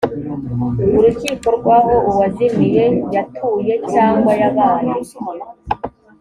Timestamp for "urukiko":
0.97-1.47